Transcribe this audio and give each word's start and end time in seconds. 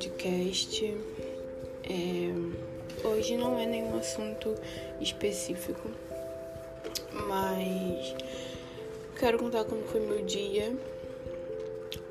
podcast. 0.00 0.96
É... 1.84 3.06
Hoje 3.06 3.36
não 3.36 3.58
é 3.58 3.66
nenhum 3.66 3.98
assunto 3.98 4.54
específico, 4.98 5.90
mas 7.26 8.14
quero 9.18 9.38
contar 9.38 9.64
como 9.64 9.82
foi 9.82 10.00
meu 10.00 10.24
dia, 10.24 10.72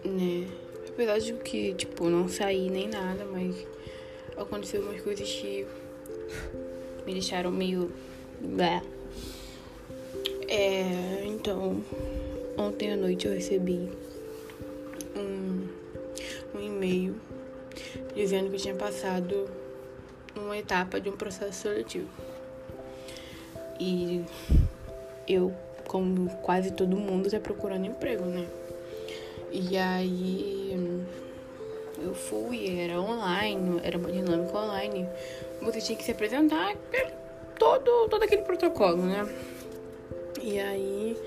né? 0.06 0.48
Apesar 0.88 1.20
de 1.20 1.34
que, 1.34 1.74
tipo, 1.74 2.10
não 2.10 2.28
saí 2.28 2.70
nem 2.70 2.88
nada, 2.88 3.26
mas 3.26 3.56
aconteceu 4.38 4.82
umas 4.82 5.02
coisas 5.02 5.28
que 5.28 5.66
me 7.08 7.14
deixaram 7.14 7.52
meio. 7.52 7.92
É, 10.48 11.26
então, 11.26 11.84
ontem 12.58 12.94
à 12.94 12.98
noite 12.98 13.28
eu 13.28 13.34
recebi 13.34 13.90
um, 15.16 15.68
um 16.56 16.62
e-mail 16.62 17.16
dizendo 18.16 18.50
que 18.50 18.58
tinha 18.58 18.76
passado 18.76 19.50
uma 20.36 20.58
etapa 20.58 21.00
de 21.00 21.10
um 21.10 21.18
processo 21.18 21.62
seletivo. 21.62 22.10
E 23.80 24.24
eu, 25.28 25.54
como 25.88 26.30
quase 26.42 26.72
todo 26.72 26.96
mundo, 26.96 27.30
tá 27.30 27.40
procurando 27.40 27.86
emprego, 27.86 28.26
né? 28.26 28.48
E 29.52 29.78
aí 29.78 30.78
eu 32.02 32.14
fui, 32.14 32.80
era 32.80 33.00
online, 33.00 33.80
era 33.84 33.98
uma 33.98 34.12
dinâmica 34.12 34.58
online. 34.58 35.08
Você 35.62 35.82
tinha 35.82 35.98
que 35.98 36.04
se 36.04 36.12
apresentar 36.12 36.76
todo, 37.58 38.08
todo 38.10 38.24
aquele 38.24 38.44
protocolo, 38.44 39.04
né? 39.04 39.28
E 40.42 40.60
aí 40.60 41.18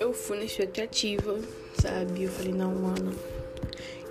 eu 0.00 0.12
fui 0.12 0.38
na 0.38 0.44
expectativa, 0.44 1.38
sabe? 1.80 2.24
Eu 2.24 2.30
falei, 2.30 2.52
não, 2.52 2.74
mano. 2.74 3.33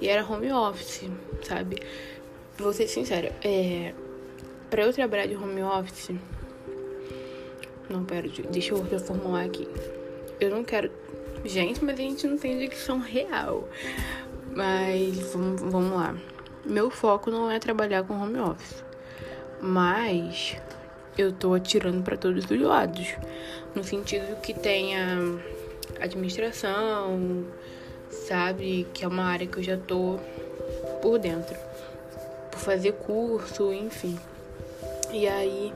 E 0.01 0.07
era 0.07 0.25
home 0.25 0.51
office, 0.51 1.09
sabe? 1.43 1.81
Vou 2.57 2.73
ser 2.73 2.87
sincera, 2.87 3.33
é. 3.43 3.93
Pra 4.69 4.83
eu 4.83 4.93
trabalhar 4.93 5.27
de 5.27 5.35
home 5.35 5.61
office. 5.63 6.11
Não, 7.89 8.03
pera, 8.03 8.27
deixa 8.49 8.73
eu 8.73 8.81
reformular 8.83 9.45
aqui. 9.45 9.67
Eu 10.39 10.49
não 10.49 10.63
quero. 10.63 10.91
Gente, 11.45 11.83
mas 11.83 11.99
a 11.99 12.01
gente 12.01 12.25
não 12.27 12.37
tem 12.37 12.57
dicção 12.59 12.99
real. 12.99 13.67
Mas 14.55 15.17
vamos, 15.33 15.61
vamos 15.61 15.91
lá. 15.91 16.15
Meu 16.65 16.89
foco 16.89 17.29
não 17.29 17.51
é 17.51 17.59
trabalhar 17.59 18.03
com 18.03 18.13
home 18.13 18.39
office. 18.39 18.83
Mas 19.61 20.55
eu 21.17 21.31
tô 21.31 21.53
atirando 21.53 22.01
para 22.03 22.17
todos 22.17 22.49
os 22.49 22.61
lados. 22.61 23.15
No 23.75 23.83
sentido 23.83 24.39
que 24.41 24.53
tenha 24.53 25.19
administração, 25.99 27.45
sabe? 28.27 28.87
Que 28.93 29.05
é 29.05 29.07
uma 29.07 29.23
área 29.23 29.47
que 29.47 29.57
eu 29.57 29.63
já 29.63 29.77
tô 29.77 30.19
por 31.01 31.19
dentro. 31.19 31.55
Por 32.51 32.59
fazer 32.59 32.93
curso, 32.93 33.71
enfim. 33.73 34.17
E 35.11 35.27
aí 35.27 35.73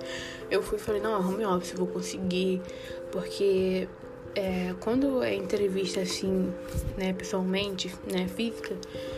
eu 0.50 0.64
fui 0.64 0.78
e 0.78 0.82
falei, 0.82 1.02
não, 1.02 1.20
home 1.20 1.46
office, 1.46 1.74
vou 1.74 1.88
conseguir. 1.88 2.62
Porque 3.12 3.88
é, 4.36 4.74
quando 4.80 5.24
é 5.24 5.36
entrevista 5.36 6.02
assim, 6.02 6.54
né, 6.98 7.14
pessoalmente, 7.14 7.94
né, 8.12 8.28
física, 8.28 8.76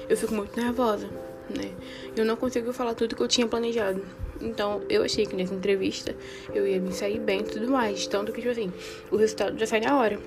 eu 0.08 0.18
fico 0.18 0.34
muito 0.34 0.60
nervosa, 0.60 1.08
né? 1.50 1.72
Eu 2.16 2.26
não 2.26 2.36
consigo 2.36 2.72
falar 2.74 2.94
tudo 2.94 3.16
que 3.16 3.22
eu 3.22 3.28
tinha 3.28 3.48
planejado. 3.48 4.02
Então, 4.42 4.82
eu 4.90 5.04
achei 5.04 5.26
que 5.26 5.36
nessa 5.36 5.54
entrevista 5.54 6.16
eu 6.54 6.66
ia 6.66 6.80
me 6.80 6.94
sair 6.94 7.20
bem 7.20 7.42
e 7.42 7.44
tudo 7.44 7.70
mais. 7.70 8.08
Tanto 8.08 8.32
que, 8.32 8.40
tipo 8.40 8.52
assim, 8.52 8.72
o 9.12 9.18
resultado 9.18 9.58
já 9.58 9.68
sai 9.68 9.82
na 9.82 10.00
hora, 10.00 10.18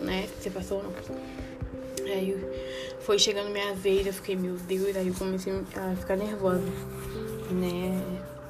né? 0.00 0.26
Se 0.26 0.44
você 0.44 0.50
passou 0.50 0.78
ou 0.78 0.84
não. 0.84 1.39
Aí 2.12 2.36
foi 3.00 3.18
chegando 3.18 3.50
minha 3.50 3.74
vez, 3.74 4.06
eu 4.06 4.12
fiquei, 4.12 4.36
meu 4.36 4.54
Deus, 4.54 4.96
aí 4.96 5.08
eu 5.08 5.14
comecei 5.14 5.52
a 5.76 5.96
ficar 5.96 6.16
nervosa, 6.16 6.62
né? 7.50 8.00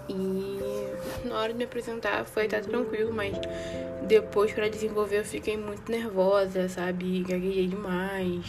E 0.08 0.60
na 1.24 1.38
hora 1.38 1.52
de 1.52 1.58
me 1.58 1.64
apresentar 1.64 2.24
foi 2.24 2.48
tá 2.48 2.60
tranquilo, 2.60 3.12
mas 3.12 3.36
depois 4.02 4.52
para 4.52 4.68
desenvolver 4.68 5.20
eu 5.20 5.24
fiquei 5.24 5.56
muito 5.56 5.90
nervosa, 5.90 6.68
sabe? 6.68 7.22
Gaguejei 7.22 7.68
demais. 7.68 8.44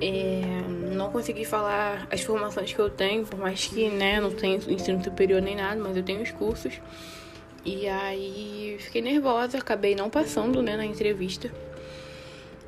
É, 0.00 0.42
não 0.94 1.10
consegui 1.10 1.44
falar 1.44 2.06
as 2.10 2.20
formações 2.20 2.72
que 2.72 2.78
eu 2.78 2.90
tenho, 2.90 3.24
por 3.24 3.38
mais 3.38 3.66
que, 3.66 3.88
né, 3.88 4.20
não 4.20 4.30
tenho 4.30 4.56
ensino 4.70 5.02
superior 5.02 5.40
nem 5.40 5.56
nada, 5.56 5.80
mas 5.80 5.96
eu 5.96 6.02
tenho 6.02 6.22
os 6.22 6.30
cursos. 6.30 6.80
E 7.64 7.88
aí 7.88 8.76
fiquei 8.78 9.00
nervosa, 9.00 9.56
acabei 9.56 9.94
não 9.94 10.10
passando, 10.10 10.60
né, 10.62 10.76
na 10.76 10.84
entrevista. 10.84 11.50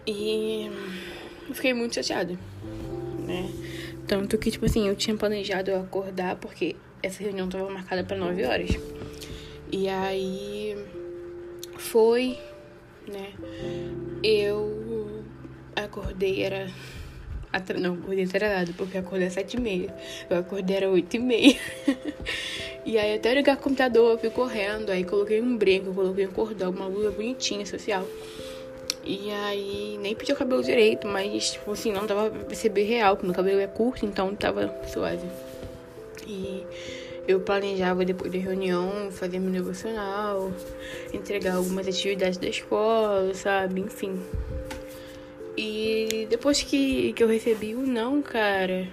E 0.07 0.71
fiquei 1.55 1.75
muito 1.75 1.95
chateada, 1.95 2.39
né? 3.27 3.51
Tanto 4.07 4.39
que, 4.39 4.51
tipo 4.51 4.65
assim, 4.67 4.87
eu 4.89 4.95
tinha 4.95 5.17
planejado 5.17 5.71
eu 5.71 5.81
acordar 5.81 6.37
porque 6.37 6.77
essa 7.03 7.23
reunião 7.23 7.47
estava 7.47 7.69
marcada 7.71 8.05
para 8.05 8.17
9 8.17 8.45
horas. 8.45 8.71
E 9.71 9.89
aí 9.89 10.77
foi, 11.77 12.39
né? 13.07 13.33
Eu 14.23 15.25
acordei, 15.75 16.43
era. 16.43 16.71
Não, 17.81 17.95
acordei 17.95 18.25
atrasado, 18.25 18.75
porque 18.75 18.99
eu 18.99 19.01
acordei 19.01 19.29
às 19.29 19.33
sete 19.33 19.57
e 19.57 19.61
meia. 19.61 19.95
Eu 20.29 20.39
acordei 20.39 20.77
era 20.77 20.91
oito 20.91 21.17
e 21.17 21.19
meia. 21.19 21.57
aí 22.99 23.15
até 23.15 23.35
ligar 23.35 23.57
o 23.57 23.61
computador, 23.61 24.13
eu 24.13 24.19
fui 24.19 24.31
correndo. 24.31 24.91
Aí 24.91 25.05
coloquei 25.05 25.41
um 25.41 25.57
brinco, 25.57 25.93
coloquei 25.93 26.27
um 26.27 26.33
cordão, 26.33 26.71
uma 26.71 26.87
luz 26.87 27.15
bonitinha, 27.15 27.65
social. 27.65 28.07
E 29.07 29.31
aí 29.31 29.97
nem 30.01 30.17
pedi 30.17 30.33
o 30.33 30.37
cabelo 30.37 30.65
direito, 30.65 31.07
mas 31.07 31.53
tipo 31.53 31.71
assim, 31.71 31.93
não 31.93 32.07
dava 32.07 32.29
pra 32.29 32.45
perceber 32.45 32.83
real, 32.83 33.15
porque 33.15 33.27
meu 33.27 33.37
cabelo 33.37 33.61
é 33.61 33.67
curto, 33.69 34.05
então 34.05 34.35
tava 34.35 34.75
suave. 34.93 35.25
E 36.27 36.67
eu 37.29 37.39
planejava 37.39 38.05
depois 38.05 38.33
da 38.33 38.39
reunião 38.39 39.13
fazer 39.13 39.39
meu 39.39 39.53
devocional, 39.53 40.53
entregar 41.13 41.55
algumas 41.55 41.87
atividades 41.87 42.37
da 42.37 42.49
escola, 42.49 43.33
sabe? 43.33 43.81
Enfim. 43.81 44.21
E 45.57 46.27
depois 46.29 46.63
que, 46.63 47.13
que 47.13 47.23
eu 47.23 47.29
recebi 47.29 47.77
o 47.77 47.87
não, 47.87 48.21
cara, 48.21 48.89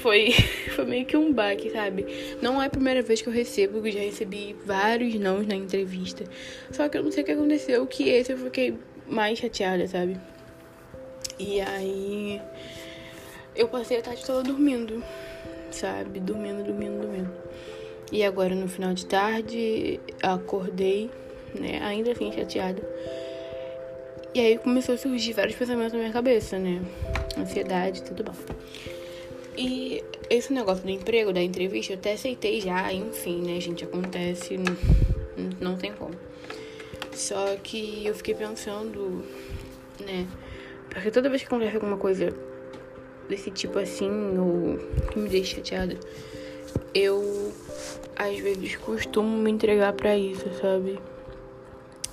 foi, 0.00 0.32
foi 0.74 0.84
meio 0.84 1.06
que 1.06 1.16
um 1.16 1.32
baque, 1.32 1.70
sabe? 1.70 2.06
Não 2.42 2.60
é 2.60 2.66
a 2.66 2.70
primeira 2.70 3.02
vez 3.02 3.22
que 3.22 3.28
eu 3.28 3.32
recebo, 3.32 3.78
eu 3.78 3.92
já 3.92 4.00
recebi 4.00 4.56
vários 4.64 5.14
não 5.14 5.42
na 5.42 5.54
entrevista. 5.54 6.24
Só 6.70 6.88
que 6.88 6.98
eu 6.98 7.02
não 7.02 7.12
sei 7.12 7.22
o 7.22 7.26
que 7.26 7.32
aconteceu, 7.32 7.86
que 7.86 8.08
esse 8.08 8.32
eu 8.32 8.38
fiquei 8.38 8.74
mais 9.06 9.38
chateada, 9.38 9.86
sabe? 9.86 10.16
E 11.38 11.60
aí 11.60 12.40
eu 13.54 13.68
passei 13.68 13.98
a 13.98 14.02
tarde 14.02 14.24
toda 14.24 14.42
dormindo 14.42 15.02
sabe? 15.72 16.20
Dormindo, 16.20 16.64
dormindo, 16.64 17.00
dormindo. 17.00 17.30
E 18.12 18.24
agora 18.24 18.54
no 18.54 18.68
final 18.68 18.92
de 18.92 19.06
tarde 19.06 20.00
acordei, 20.22 21.10
né? 21.54 21.80
Ainda 21.82 22.12
assim 22.12 22.32
chateada. 22.32 22.82
E 24.34 24.40
aí 24.40 24.58
começou 24.58 24.94
a 24.94 24.98
surgir 24.98 25.32
vários 25.32 25.56
pensamentos 25.56 25.92
na 25.92 25.98
minha 25.98 26.12
cabeça, 26.12 26.58
né? 26.58 26.80
Ansiedade, 27.36 28.02
tudo 28.02 28.24
bom. 28.24 28.34
E 29.62 30.02
esse 30.30 30.54
negócio 30.54 30.82
do 30.82 30.90
emprego, 30.90 31.34
da 31.34 31.42
entrevista, 31.42 31.92
eu 31.92 31.98
até 31.98 32.14
aceitei 32.14 32.62
já, 32.62 32.90
enfim, 32.90 33.42
né, 33.42 33.60
gente? 33.60 33.84
Acontece, 33.84 34.56
não, 34.56 35.50
não 35.60 35.76
tem 35.76 35.92
como. 35.92 36.14
Só 37.12 37.56
que 37.62 38.06
eu 38.06 38.14
fiquei 38.14 38.34
pensando, 38.34 39.22
né? 40.00 40.26
Porque 40.88 41.10
toda 41.10 41.28
vez 41.28 41.42
que 41.42 41.48
acontece 41.48 41.74
alguma 41.74 41.98
coisa 41.98 42.34
desse 43.28 43.50
tipo 43.50 43.78
assim, 43.78 44.10
ou 44.38 44.78
que 45.08 45.18
me 45.18 45.28
deixa 45.28 45.56
chateada, 45.56 45.94
eu 46.94 47.52
às 48.16 48.38
vezes 48.38 48.76
costumo 48.76 49.36
me 49.36 49.50
entregar 49.50 49.92
para 49.92 50.16
isso, 50.16 50.48
sabe? 50.58 50.98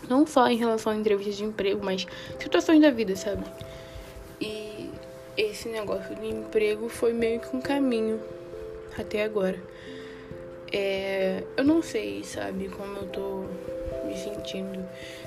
Não 0.10 0.27
só 0.27 0.50
em 0.50 0.57
relação 0.57 0.92
a 0.92 0.98
entrevistas 0.98 1.38
de 1.38 1.45
emprego, 1.45 1.80
mas 1.81 2.06
situações 2.42 2.81
da 2.81 2.92
vida, 2.92 3.16
sabe? 3.16 3.45
Esse 5.38 5.69
negócio 5.69 6.16
de 6.16 6.28
emprego 6.28 6.89
foi 6.89 7.13
meio 7.13 7.39
que 7.39 7.56
um 7.56 7.62
caminho 7.62 8.19
até 8.98 9.24
agora. 9.24 9.62
É, 10.74 11.44
eu 11.56 11.63
não 11.63 11.81
sei, 11.81 12.24
sabe, 12.24 12.69
como 12.69 12.98
eu 12.98 13.07
tô 13.07 13.45
me 14.06 14.18
sentindo. 14.18 14.84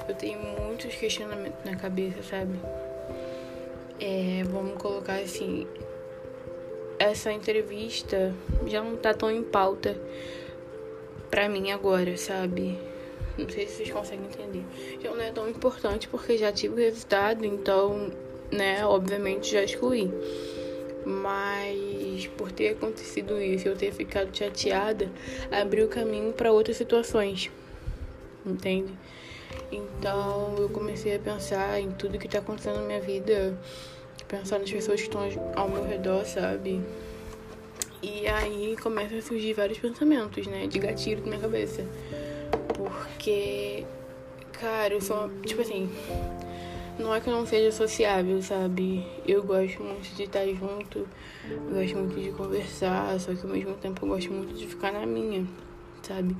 Eu 0.08 0.14
tenho 0.16 0.40
muitos 0.60 0.94
questionamentos 0.96 1.64
na 1.64 1.76
cabeça, 1.76 2.22
sabe? 2.24 2.58
É, 4.00 4.42
vamos 4.50 4.82
colocar 4.82 5.20
assim, 5.20 5.66
essa 6.98 7.32
entrevista 7.32 8.34
já 8.66 8.82
não 8.82 8.96
tá 8.96 9.14
tão 9.14 9.30
em 9.30 9.42
pauta 9.42 9.96
pra 11.30 11.48
mim 11.48 11.70
agora, 11.70 12.16
sabe? 12.16 12.76
Não 13.38 13.48
sei 13.48 13.66
se 13.68 13.76
vocês 13.76 13.90
conseguem 13.90 14.26
entender. 14.26 14.64
Já 15.00 15.10
não 15.10 15.22
é 15.22 15.30
tão 15.30 15.48
importante 15.48 16.08
porque 16.08 16.36
já 16.36 16.50
tive 16.50 16.74
o 16.74 16.76
resultado, 16.78 17.44
então, 17.44 18.10
né, 18.50 18.84
obviamente 18.84 19.52
já 19.52 19.62
excluí. 19.62 20.10
Mas 21.04 22.26
por 22.36 22.52
ter 22.52 22.70
acontecido 22.70 23.40
isso, 23.40 23.68
eu 23.68 23.76
ter 23.76 23.92
ficado 23.92 24.36
chateada, 24.36 25.10
abriu 25.50 25.88
caminho 25.88 26.32
para 26.32 26.52
outras 26.52 26.76
situações. 26.76 27.50
Entende? 28.44 28.92
Então 29.72 30.54
eu 30.58 30.68
comecei 30.68 31.16
a 31.16 31.18
pensar 31.18 31.80
em 31.80 31.90
tudo 31.92 32.18
que 32.18 32.28
tá 32.28 32.38
acontecendo 32.38 32.76
na 32.76 32.86
minha 32.86 33.00
vida 33.00 33.58
pensar 34.30 34.60
nas 34.60 34.70
pessoas 34.70 35.00
que 35.00 35.08
estão 35.08 35.22
ao 35.56 35.68
meu 35.68 35.84
redor, 35.84 36.24
sabe? 36.24 36.80
E 38.00 38.26
aí 38.28 38.76
começam 38.80 39.18
a 39.18 39.22
surgir 39.22 39.52
vários 39.52 39.78
pensamentos, 39.78 40.46
né? 40.46 40.66
De 40.68 40.78
gatilho 40.78 41.20
na 41.22 41.26
minha 41.26 41.40
cabeça. 41.40 41.84
Porque, 42.74 43.84
cara, 44.52 44.94
eu 44.94 45.00
sou, 45.00 45.28
tipo 45.44 45.60
assim, 45.60 45.90
não 47.00 47.14
é 47.14 47.20
que 47.20 47.28
eu 47.28 47.32
não 47.32 47.46
seja 47.46 47.72
sociável, 47.72 48.40
sabe? 48.42 49.04
Eu 49.26 49.42
gosto 49.42 49.82
muito 49.82 50.14
de 50.14 50.24
estar 50.24 50.46
junto, 50.46 51.08
eu 51.48 51.74
gosto 51.74 51.96
muito 51.96 52.20
de 52.20 52.30
conversar, 52.32 53.18
só 53.18 53.34
que 53.34 53.46
ao 53.46 53.52
mesmo 53.52 53.74
tempo 53.74 54.04
eu 54.04 54.10
gosto 54.10 54.32
muito 54.32 54.54
de 54.54 54.66
ficar 54.66 54.92
na 54.92 55.06
minha, 55.06 55.46
sabe? 56.02 56.36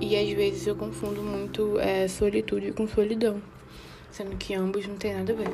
E 0.00 0.16
às 0.16 0.28
vezes 0.30 0.66
eu 0.66 0.76
confundo 0.76 1.22
muito 1.22 1.78
é, 1.78 2.08
solitude 2.08 2.72
com 2.72 2.86
solidão, 2.88 3.40
sendo 4.10 4.36
que 4.36 4.54
ambos 4.54 4.86
não 4.86 4.96
tem 4.96 5.14
nada 5.14 5.32
a 5.32 5.36
ver. 5.36 5.50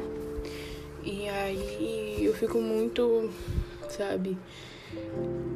E 1.05 1.29
aí 1.29 2.25
eu 2.25 2.35
fico 2.35 2.61
muito, 2.61 3.31
sabe? 3.89 4.37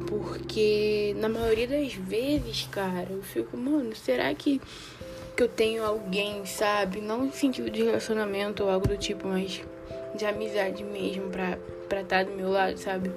Porque 0.07 1.15
na 1.17 1.29
maioria 1.29 1.67
das 1.67 1.93
vezes, 1.93 2.67
cara, 2.71 3.07
eu 3.09 3.21
fico, 3.21 3.57
mano, 3.57 3.95
será 3.95 4.33
que 4.33 4.61
que 5.41 5.45
eu 5.45 5.49
tenho 5.49 5.83
alguém, 5.83 6.45
sabe? 6.45 7.01
Não 7.01 7.25
em 7.25 7.31
sentido 7.31 7.71
de 7.71 7.81
relacionamento 7.81 8.63
ou 8.63 8.69
algo 8.69 8.87
do 8.87 8.95
tipo, 8.95 9.27
mas 9.27 9.59
de 10.13 10.23
amizade 10.23 10.83
mesmo 10.83 11.31
pra, 11.31 11.57
pra 11.89 12.01
estar 12.01 12.23
tá 12.25 12.29
do 12.29 12.37
meu 12.37 12.51
lado, 12.51 12.77
sabe? 12.77 13.11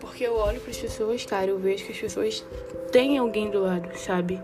Porque 0.00 0.24
eu 0.24 0.36
olho 0.36 0.58
para 0.58 0.70
as 0.70 0.78
pessoas, 0.78 1.26
cara, 1.26 1.50
eu 1.50 1.58
vejo 1.58 1.84
que 1.84 1.92
as 1.92 1.98
pessoas 1.98 2.44
têm 2.90 3.18
alguém 3.18 3.50
do 3.50 3.60
lado, 3.60 3.94
sabe? 3.98 4.40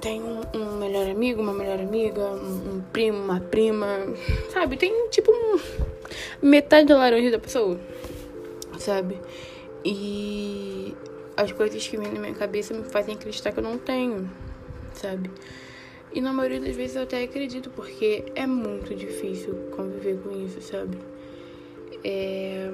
Tem 0.00 0.22
um, 0.22 0.42
um 0.54 0.76
melhor 0.78 1.10
amigo, 1.10 1.42
uma 1.42 1.52
melhor 1.52 1.80
amiga, 1.80 2.20
um, 2.20 2.76
um, 2.76 2.84
primo, 2.92 3.18
uma 3.18 3.40
prima, 3.40 3.88
sabe? 4.52 4.76
Tem 4.76 5.08
tipo 5.08 5.32
um, 5.32 5.58
metade 6.40 6.86
da 6.86 6.98
laranja 6.98 7.32
da 7.32 7.38
pessoa, 7.40 7.80
sabe? 8.78 9.18
E 9.84 10.94
as 11.36 11.50
coisas 11.50 11.84
que 11.84 11.96
vêm 11.96 12.12
na 12.12 12.20
minha 12.20 12.34
cabeça 12.34 12.72
me 12.74 12.84
fazem 12.84 13.16
acreditar 13.16 13.50
que 13.50 13.58
eu 13.58 13.64
não 13.64 13.76
tenho, 13.76 14.30
sabe? 14.94 15.32
E 16.12 16.20
na 16.20 16.32
maioria 16.32 16.60
das 16.60 16.74
vezes 16.74 16.96
eu 16.96 17.02
até 17.02 17.22
acredito, 17.22 17.70
porque 17.70 18.24
é 18.34 18.46
muito 18.46 18.94
difícil 18.94 19.54
conviver 19.76 20.18
com 20.18 20.44
isso, 20.44 20.60
sabe? 20.62 20.98
É... 22.04 22.70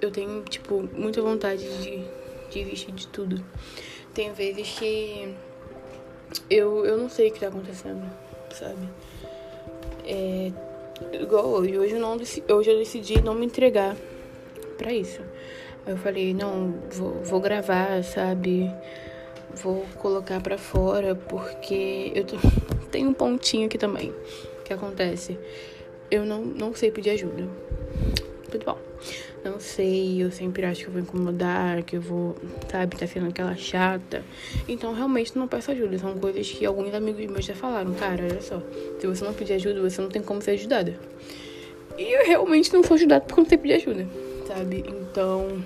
Eu 0.00 0.10
tenho, 0.12 0.42
tipo, 0.44 0.88
muita 0.92 1.20
vontade 1.20 1.64
de, 1.82 2.04
de 2.50 2.64
vestir 2.64 2.94
de 2.94 3.08
tudo. 3.08 3.44
Tem 4.14 4.32
vezes 4.32 4.78
que 4.78 5.34
eu, 6.48 6.84
eu 6.86 6.96
não 6.96 7.08
sei 7.08 7.28
o 7.28 7.32
que 7.32 7.40
tá 7.40 7.48
acontecendo, 7.48 8.08
sabe? 8.50 8.88
É... 10.04 10.52
Igual 11.12 11.46
hoje. 11.46 11.76
Hoje 11.76 11.94
eu, 11.94 12.00
não, 12.00 12.16
hoje 12.16 12.70
eu 12.70 12.78
decidi 12.78 13.20
não 13.20 13.34
me 13.34 13.46
entregar 13.46 13.96
para 14.76 14.92
isso. 14.92 15.20
Eu 15.86 15.96
falei, 15.96 16.34
não, 16.34 16.74
vou, 16.90 17.14
vou 17.24 17.40
gravar, 17.40 18.04
sabe? 18.04 18.70
Vou 19.54 19.84
colocar 19.98 20.40
para 20.40 20.58
fora, 20.58 21.14
porque 21.14 22.12
eu 22.14 22.24
tô... 22.24 22.36
tem 22.90 23.06
um 23.06 23.12
pontinho 23.12 23.66
aqui 23.66 23.78
também 23.78 24.12
que 24.64 24.72
acontece. 24.72 25.38
Eu 26.10 26.24
não, 26.24 26.42
não 26.42 26.74
sei 26.74 26.90
pedir 26.90 27.10
ajuda. 27.10 27.48
Tudo 28.50 28.64
bom. 28.64 28.78
Não 29.44 29.60
sei, 29.60 30.22
eu 30.22 30.30
sempre 30.30 30.64
acho 30.64 30.82
que 30.82 30.88
eu 30.88 30.92
vou 30.92 31.00
incomodar, 31.00 31.82
que 31.82 31.96
eu 31.96 32.00
vou, 32.00 32.36
sabe, 32.70 32.96
tá 32.96 33.06
sendo 33.06 33.28
aquela 33.28 33.54
chata. 33.54 34.24
Então, 34.68 34.92
realmente 34.92 35.36
não 35.38 35.46
peço 35.46 35.70
ajuda. 35.70 35.98
São 35.98 36.18
coisas 36.18 36.50
que 36.50 36.66
alguns 36.66 36.92
amigos 36.92 37.24
meus 37.26 37.44
já 37.44 37.54
falaram. 37.54 37.94
Cara, 37.94 38.24
olha 38.24 38.40
só, 38.40 38.60
se 38.98 39.06
você 39.06 39.24
não 39.24 39.32
pedir 39.32 39.54
ajuda, 39.54 39.80
você 39.80 40.00
não 40.00 40.08
tem 40.08 40.22
como 40.22 40.42
ser 40.42 40.52
ajudada. 40.52 40.98
E 41.96 42.02
eu 42.02 42.26
realmente 42.26 42.72
não 42.72 42.82
sou 42.82 42.94
ajudada 42.94 43.24
porque 43.24 43.40
não 43.40 43.48
sei 43.48 43.58
pedir 43.58 43.74
ajuda, 43.74 44.06
sabe? 44.46 44.84
Então, 44.86 45.62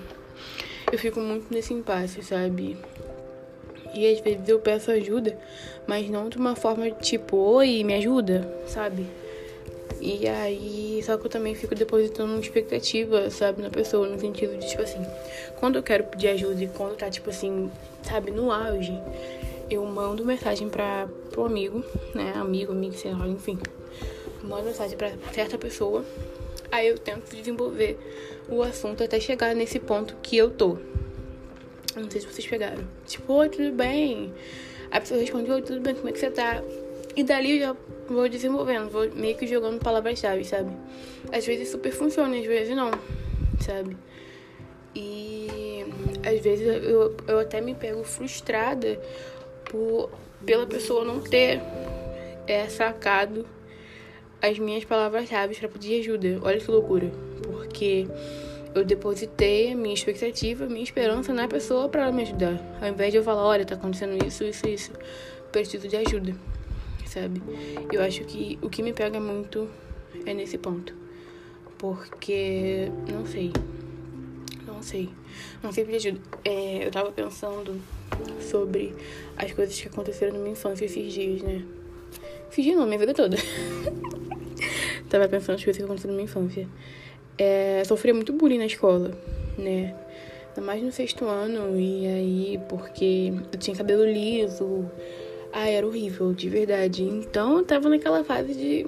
eu 0.91 0.97
fico 0.97 1.19
muito 1.19 1.53
nesse 1.53 1.73
impasse, 1.73 2.23
sabe? 2.23 2.77
E 3.93 4.11
às 4.11 4.19
vezes 4.19 4.47
eu 4.47 4.59
peço 4.59 4.91
ajuda, 4.91 5.37
mas 5.85 6.09
não 6.09 6.29
de 6.29 6.37
uma 6.37 6.55
forma 6.55 6.89
tipo, 6.91 7.37
oi, 7.37 7.83
me 7.83 7.93
ajuda, 7.93 8.51
sabe? 8.65 9.05
E 10.01 10.27
aí, 10.27 11.01
só 11.01 11.17
que 11.17 11.25
eu 11.25 11.29
também 11.29 11.55
fico 11.55 11.73
depositando 11.73 12.33
uma 12.33 12.41
expectativa, 12.41 13.29
sabe, 13.29 13.61
na 13.61 13.69
pessoa, 13.69 14.05
no 14.05 14.19
sentido 14.19 14.57
de, 14.57 14.67
tipo 14.67 14.81
assim, 14.81 15.05
quando 15.59 15.77
eu 15.77 15.83
quero 15.83 16.03
pedir 16.03 16.27
ajuda 16.27 16.61
e 16.61 16.67
quando 16.67 16.97
tá, 16.97 17.09
tipo 17.09 17.29
assim, 17.29 17.71
sabe, 18.01 18.29
no 18.29 18.51
auge, 18.51 18.99
eu 19.69 19.85
mando 19.85 20.25
mensagem 20.25 20.67
pra, 20.67 21.07
pro 21.31 21.45
amigo, 21.45 21.83
né, 22.13 22.33
amigo, 22.35 22.73
amigo, 22.73 22.95
sei 22.95 23.13
lá, 23.13 23.25
enfim. 23.27 23.57
Mando 24.43 24.65
mensagem 24.65 24.97
pra 24.97 25.11
certa 25.31 25.57
pessoa, 25.57 26.03
aí 26.69 26.87
eu 26.87 26.97
tento 26.97 27.33
desenvolver 27.33 27.97
o 28.49 28.61
assunto 28.61 29.03
até 29.03 29.21
chegar 29.21 29.55
nesse 29.55 29.79
ponto 29.79 30.17
que 30.21 30.35
eu 30.35 30.49
tô, 30.51 30.77
não 32.01 32.09
sei 32.09 32.21
se 32.21 32.27
vocês 32.27 32.47
pegaram. 32.47 32.83
Tipo, 33.05 33.33
oi, 33.33 33.49
tudo 33.49 33.71
bem? 33.71 34.33
A 34.91 34.99
pessoa 34.99 35.19
responde, 35.19 35.51
oi, 35.51 35.61
tudo 35.61 35.81
bem, 35.81 35.95
como 35.95 36.09
é 36.09 36.11
que 36.11 36.19
você 36.19 36.29
tá? 36.29 36.61
E 37.15 37.23
dali 37.23 37.59
eu 37.59 37.67
já 37.67 37.75
vou 38.07 38.27
desenvolvendo, 38.27 38.89
vou 38.89 39.09
meio 39.11 39.35
que 39.37 39.45
jogando 39.47 39.79
palavras-chave, 39.79 40.43
sabe? 40.43 40.71
Às 41.31 41.45
vezes 41.45 41.69
super 41.69 41.91
funciona, 41.91 42.35
às 42.37 42.45
vezes 42.45 42.75
não, 42.75 42.91
sabe? 43.59 43.95
E 44.95 45.85
às 46.25 46.39
vezes 46.41 46.65
eu, 46.65 47.15
eu 47.27 47.39
até 47.39 47.61
me 47.61 47.75
pego 47.75 48.03
frustrada 48.03 48.99
por, 49.65 50.09
pela 50.45 50.65
pessoa 50.65 51.03
não 51.03 51.19
ter 51.19 51.61
é, 52.47 52.67
sacado 52.67 53.45
as 54.41 54.59
minhas 54.59 54.83
palavras-chave 54.83 55.55
para 55.55 55.69
pedir 55.69 55.99
ajuda. 56.01 56.39
Olha 56.43 56.59
que 56.59 56.69
loucura. 56.69 57.09
Porque 57.43 58.07
eu 58.75 58.83
depositei 58.83 59.71
a 59.71 59.75
minha 59.75 59.93
expectativa, 59.93 60.65
a 60.65 60.67
minha 60.67 60.83
esperança 60.83 61.33
na 61.33 61.47
pessoa 61.47 61.87
para 61.87 62.03
ela 62.03 62.11
me 62.11 62.23
ajudar. 62.23 62.59
Ao 62.81 62.87
invés 62.87 63.11
de 63.11 63.17
eu 63.17 63.23
falar, 63.23 63.43
olha, 63.43 63.65
tá 63.65 63.75
acontecendo 63.75 64.25
isso, 64.25 64.43
isso, 64.43 64.67
isso, 64.67 64.91
preciso 65.51 65.87
de 65.87 65.95
ajuda, 65.95 66.35
sabe? 67.05 67.41
Eu 67.91 68.01
acho 68.01 68.23
que 68.23 68.57
o 68.61 68.69
que 68.69 68.81
me 68.81 68.91
pega 68.91 69.19
muito 69.19 69.69
é 70.25 70.33
nesse 70.33 70.57
ponto. 70.57 70.93
Porque, 71.77 72.89
não 73.11 73.25
sei, 73.25 73.51
não 74.65 74.81
sei, 74.81 75.09
não 75.61 75.71
sei 75.71 75.85
pedir 75.85 76.09
ajuda. 76.09 76.21
É, 76.45 76.87
eu 76.87 76.91
tava 76.91 77.11
pensando 77.11 77.79
sobre 78.39 78.95
as 79.37 79.51
coisas 79.51 79.79
que 79.79 79.87
aconteceram 79.87 80.33
na 80.33 80.39
minha 80.39 80.53
infância 80.53 80.85
esses 80.85 81.13
dias, 81.13 81.41
né? 81.41 81.63
Esses 82.49 82.63
dias 82.63 82.77
não, 82.77 82.85
minha 82.85 82.97
vida 82.97 83.13
toda. 83.13 83.37
tava 85.09 85.27
pensando 85.27 85.55
nas 85.55 85.63
coisas 85.63 85.77
que 85.77 85.83
aconteceram 85.83 86.13
na 86.13 86.17
minha 86.17 86.25
infância 86.25 86.67
é, 87.37 87.83
sofria 87.85 88.13
muito 88.13 88.33
bullying 88.33 88.59
na 88.59 88.65
escola, 88.65 89.11
né? 89.57 89.95
Ainda 90.49 90.61
mais 90.61 90.83
no 90.83 90.91
sexto 90.91 91.25
ano, 91.25 91.79
e 91.79 92.05
aí, 92.05 92.59
porque 92.69 93.33
eu 93.51 93.59
tinha 93.59 93.75
cabelo 93.75 94.05
liso. 94.05 94.85
Ah, 95.51 95.67
era 95.67 95.85
horrível, 95.85 96.33
de 96.33 96.49
verdade. 96.49 97.03
Então 97.03 97.57
eu 97.57 97.63
tava 97.63 97.89
naquela 97.89 98.23
fase 98.23 98.53
de, 98.53 98.85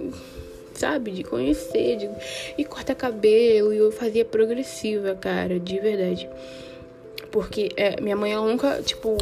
sabe, 0.73 1.11
de 1.11 1.23
conhecer, 1.23 1.97
de 1.97 2.09
e 2.57 2.63
cortar 2.65 2.95
cabelo, 2.95 3.73
e 3.73 3.77
eu 3.77 3.91
fazia 3.91 4.23
progressiva, 4.23 5.15
cara, 5.15 5.59
de 5.59 5.79
verdade. 5.79 6.29
Porque 7.31 7.69
é, 7.75 7.99
minha 7.99 8.15
mãe, 8.15 8.31
ela 8.31 8.47
nunca, 8.47 8.81
tipo, 8.83 9.17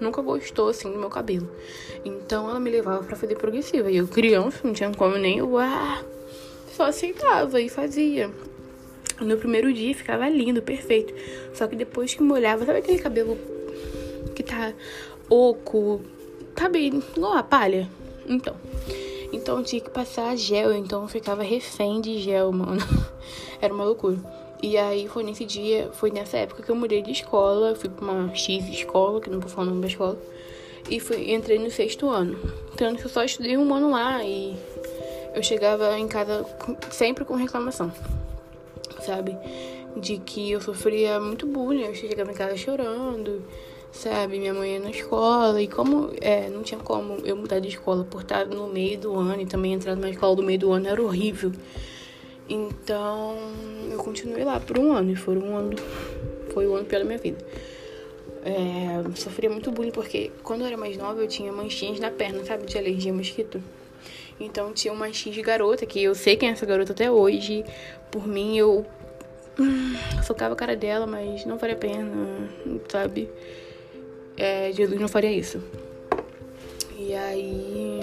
nunca 0.00 0.20
gostou, 0.20 0.68
assim, 0.68 0.90
do 0.90 0.98
meu 0.98 1.10
cabelo. 1.10 1.50
Então 2.04 2.48
ela 2.48 2.60
me 2.60 2.70
levava 2.70 3.02
para 3.04 3.16
fazer 3.16 3.36
progressiva. 3.36 3.90
E 3.90 3.96
eu, 3.96 4.06
criança, 4.06 4.60
não 4.62 4.72
tinha 4.72 4.92
como 4.92 5.16
nem 5.16 5.38
eu, 5.38 5.58
ah, 5.58 6.02
só 6.72 6.84
aceitava 6.84 7.60
e 7.60 7.68
fazia. 7.68 8.30
No 9.20 9.36
primeiro 9.38 9.72
dia 9.72 9.94
ficava 9.94 10.28
lindo, 10.28 10.60
perfeito. 10.60 11.14
Só 11.54 11.66
que 11.66 11.74
depois 11.74 12.14
que 12.14 12.22
molhava, 12.22 12.66
sabe 12.66 12.80
aquele 12.80 12.98
cabelo 12.98 13.38
que 14.34 14.42
tá 14.42 14.74
oco, 15.28 16.02
sabe, 16.56 16.88
igual 17.16 17.32
a 17.32 17.42
palha? 17.42 17.88
Então. 18.28 18.54
Então 19.32 19.62
tinha 19.62 19.80
que 19.80 19.90
passar 19.90 20.36
gel, 20.36 20.72
então 20.72 21.08
ficava 21.08 21.42
refém 21.42 22.00
de 22.00 22.18
gel, 22.18 22.52
mano. 22.52 22.80
Era 23.60 23.72
uma 23.72 23.84
loucura. 23.84 24.18
E 24.62 24.76
aí 24.76 25.08
foi 25.08 25.22
nesse 25.22 25.44
dia, 25.44 25.90
foi 25.92 26.10
nessa 26.10 26.38
época 26.38 26.62
que 26.62 26.70
eu 26.70 26.76
mudei 26.76 27.02
de 27.02 27.10
escola, 27.10 27.74
fui 27.74 27.90
pra 27.90 28.04
uma 28.04 28.34
X 28.34 28.68
escola, 28.68 29.20
que 29.20 29.30
não 29.30 29.40
vou 29.40 29.48
falar 29.48 29.66
o 29.66 29.70
nome 29.70 29.82
da 29.82 29.88
escola. 29.88 30.18
E 30.88 31.00
fui, 31.00 31.32
entrei 31.32 31.58
no 31.58 31.70
sexto 31.70 32.08
ano. 32.08 32.38
Tanto 32.76 33.00
que 33.00 33.06
eu 33.06 33.10
só 33.10 33.24
estudei 33.24 33.56
um 33.56 33.74
ano 33.74 33.90
lá 33.90 34.22
e 34.22 34.56
eu 35.34 35.42
chegava 35.42 35.98
em 35.98 36.06
casa 36.06 36.46
sempre 36.90 37.24
com 37.24 37.34
reclamação 37.34 37.90
sabe? 39.06 39.36
De 39.96 40.18
que 40.18 40.50
eu 40.50 40.60
sofria 40.60 41.18
muito 41.20 41.46
bullying, 41.46 41.84
eu 41.84 41.94
chegava 41.94 42.30
em 42.30 42.34
casa 42.34 42.56
chorando, 42.56 43.42
sabe? 43.92 44.38
Minha 44.38 44.52
mãe 44.52 44.74
ia 44.74 44.80
na 44.80 44.90
escola 44.90 45.60
e 45.62 45.68
como 45.68 46.10
é, 46.20 46.48
não 46.50 46.62
tinha 46.62 46.80
como 46.80 47.18
eu 47.24 47.36
mudar 47.36 47.60
de 47.60 47.68
escola 47.68 48.04
por 48.04 48.22
estar 48.22 48.46
no 48.46 48.68
meio 48.68 48.98
do 48.98 49.14
ano 49.14 49.40
e 49.40 49.46
também 49.46 49.72
entrar 49.72 49.94
numa 49.94 50.10
escola 50.10 50.36
do 50.36 50.42
meio 50.42 50.58
do 50.58 50.72
ano 50.72 50.88
era 50.88 51.02
horrível. 51.02 51.52
Então 52.48 53.36
eu 53.90 53.98
continuei 53.98 54.44
lá 54.44 54.60
por 54.60 54.78
um 54.78 54.92
ano 54.92 55.12
e 55.12 55.16
foi 55.16 55.36
um 55.36 55.56
ano, 55.56 55.76
foi 56.52 56.66
um 56.68 56.76
ano 56.76 56.84
pela 56.84 57.04
minha 57.04 57.18
vida. 57.18 57.38
É, 58.44 59.02
sofria 59.16 59.50
muito 59.50 59.72
bullying 59.72 59.90
porque 59.90 60.30
quando 60.44 60.60
eu 60.60 60.68
era 60.68 60.76
mais 60.76 60.96
nova 60.96 61.20
eu 61.20 61.26
tinha 61.26 61.50
manchinhas 61.52 61.98
na 61.98 62.10
perna, 62.10 62.44
sabe? 62.44 62.66
De 62.66 62.76
alergia 62.76 63.12
a 63.12 63.14
mosquito. 63.14 63.60
Então 64.38 64.72
tinha 64.72 64.92
uma 64.92 65.10
X 65.12 65.36
garota, 65.38 65.86
que 65.86 66.02
eu 66.02 66.14
sei 66.14 66.36
quem 66.36 66.50
é 66.50 66.52
essa 66.52 66.66
garota 66.66 66.92
até 66.92 67.10
hoje. 67.10 67.64
Por 68.10 68.26
mim, 68.26 68.56
eu 68.56 68.84
socava 70.22 70.54
a 70.54 70.56
cara 70.56 70.76
dela, 70.76 71.06
mas 71.06 71.44
não 71.44 71.58
faria 71.58 71.76
pena, 71.76 72.10
sabe? 72.88 73.28
É, 74.36 74.70
Jesus 74.72 75.00
não 75.00 75.08
faria 75.08 75.30
isso. 75.30 75.62
E 76.98 77.14
aí. 77.14 78.00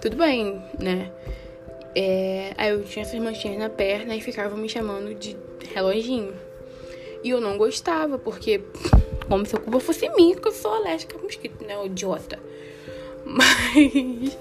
Tudo 0.00 0.16
bem, 0.16 0.62
né? 0.78 1.10
É, 1.94 2.52
aí 2.56 2.70
eu 2.70 2.84
tinha 2.84 3.04
essas 3.04 3.18
manchinhas 3.20 3.58
na 3.58 3.68
perna 3.68 4.14
e 4.14 4.20
ficava 4.20 4.56
me 4.56 4.68
chamando 4.68 5.14
de 5.14 5.36
reloginho. 5.74 6.34
E 7.22 7.30
eu 7.30 7.40
não 7.40 7.58
gostava, 7.58 8.18
porque 8.18 8.60
como 9.28 9.44
se 9.44 9.56
a 9.56 9.58
culpa 9.58 9.80
fosse 9.80 10.08
minha, 10.10 10.36
que 10.36 10.46
eu 10.46 10.52
sou 10.52 10.72
alérgica 10.72 11.18
a 11.18 11.22
mosquito, 11.22 11.64
né? 11.64 11.76
O 11.76 11.86
idiota. 11.86 12.38
Mas. 13.24 14.38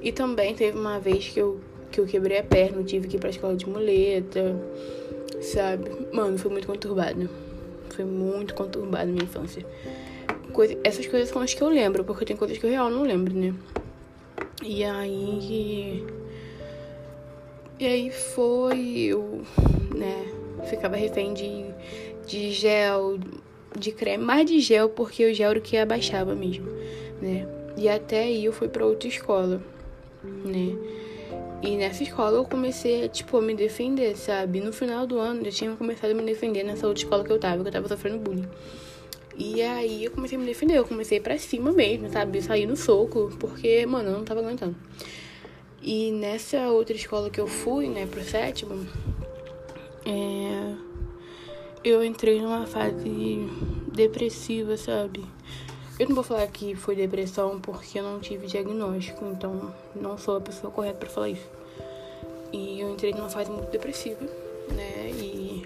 E 0.00 0.12
também 0.12 0.54
teve 0.54 0.78
uma 0.78 1.00
vez 1.00 1.28
que 1.28 1.40
eu, 1.40 1.58
que 1.90 1.98
eu 1.98 2.06
quebrei 2.06 2.38
a 2.38 2.42
perna, 2.42 2.78
eu 2.78 2.84
tive 2.84 3.08
que 3.08 3.16
ir 3.16 3.20
pra 3.20 3.30
escola 3.30 3.56
de 3.56 3.66
muleta, 3.66 4.54
sabe? 5.44 5.90
Mano, 6.12 6.38
foi 6.38 6.50
muito 6.50 6.66
conturbado. 6.66 7.28
Foi 7.90 8.04
muito 8.04 8.54
conturbado 8.54 9.10
minha 9.10 9.24
infância. 9.24 9.64
Coisa, 10.52 10.76
essas 10.84 11.06
coisas 11.06 11.28
são 11.28 11.42
as 11.42 11.52
que 11.54 11.62
eu 11.62 11.68
lembro, 11.68 12.04
porque 12.04 12.24
tem 12.24 12.36
coisas 12.36 12.58
que 12.58 12.66
eu 12.66 12.70
real 12.70 12.90
não 12.90 13.02
lembro, 13.02 13.34
né? 13.34 13.54
E 14.62 14.84
aí. 14.84 16.04
E 17.78 17.86
aí 17.86 18.10
foi. 18.10 19.06
Eu, 19.08 19.42
né? 19.94 20.26
Ficava 20.68 20.96
refém 20.96 21.34
de, 21.34 21.64
de 22.26 22.52
gel, 22.52 23.18
de 23.78 23.92
creme, 23.92 24.24
mais 24.24 24.46
de 24.46 24.60
gel, 24.60 24.88
porque 24.88 25.30
o 25.30 25.34
gel 25.34 25.50
era 25.50 25.58
o 25.58 25.62
que 25.62 25.76
abaixava 25.76 26.34
mesmo, 26.34 26.66
né? 27.20 27.46
E 27.76 27.88
até 27.88 28.20
aí 28.20 28.44
eu 28.44 28.52
fui 28.52 28.68
para 28.68 28.86
outra 28.86 29.08
escola, 29.08 29.60
né? 30.22 30.76
E 31.66 31.78
nessa 31.78 32.02
escola 32.02 32.36
eu 32.36 32.44
comecei, 32.44 33.08
tipo, 33.08 33.38
a 33.38 33.40
me 33.40 33.54
defender, 33.54 34.14
sabe? 34.18 34.60
No 34.60 34.70
final 34.70 35.06
do 35.06 35.18
ano 35.18 35.40
eu 35.46 35.50
tinha 35.50 35.74
começado 35.74 36.10
a 36.10 36.14
me 36.14 36.22
defender 36.22 36.62
nessa 36.62 36.86
outra 36.86 37.02
escola 37.02 37.24
que 37.24 37.32
eu 37.32 37.38
tava, 37.38 37.62
que 37.62 37.68
eu 37.68 37.72
tava 37.72 37.88
sofrendo 37.88 38.18
bullying. 38.18 38.46
E 39.34 39.62
aí 39.62 40.04
eu 40.04 40.10
comecei 40.10 40.36
a 40.36 40.40
me 40.40 40.46
defender, 40.46 40.76
eu 40.76 40.84
comecei 40.84 41.20
pra 41.20 41.38
cima 41.38 41.72
mesmo, 41.72 42.10
sabe? 42.10 42.42
Sair 42.42 42.66
no 42.66 42.76
soco, 42.76 43.34
porque, 43.40 43.86
mano, 43.86 44.10
eu 44.10 44.18
não 44.18 44.24
tava 44.24 44.40
aguentando. 44.40 44.76
E 45.80 46.12
nessa 46.12 46.68
outra 46.68 46.94
escola 46.94 47.30
que 47.30 47.40
eu 47.40 47.46
fui, 47.46 47.88
né, 47.88 48.06
pro 48.06 48.22
sétimo, 48.22 48.86
é 50.04 50.74
eu 51.82 52.04
entrei 52.04 52.42
numa 52.42 52.66
fase 52.66 53.48
depressiva, 53.92 54.76
sabe? 54.76 55.24
Eu 55.98 56.08
não 56.08 56.14
vou 56.14 56.24
falar 56.24 56.46
que 56.48 56.74
foi 56.74 56.96
depressão 56.96 57.60
porque 57.60 57.98
eu 57.98 58.02
não 58.02 58.18
tive 58.20 58.46
diagnóstico, 58.46 59.24
então 59.26 59.72
não 59.94 60.18
sou 60.18 60.36
a 60.36 60.40
pessoa 60.40 60.72
correta 60.72 60.98
para 60.98 61.08
falar 61.08 61.28
isso. 61.30 61.48
E 62.52 62.80
eu 62.80 62.90
entrei 62.90 63.12
numa 63.12 63.28
fase 63.28 63.50
muito 63.50 63.70
depressiva, 63.70 64.24
né? 64.72 65.10
E 65.10 65.64